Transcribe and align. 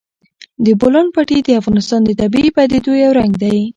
د 0.65 0.67
بولان 0.79 1.07
پټي 1.15 1.37
د 1.43 1.49
افغانستان 1.61 2.01
د 2.05 2.11
طبیعي 2.21 2.49
پدیدو 2.55 2.91
یو 3.03 3.11
رنګ 3.19 3.33
دی. 3.43 3.59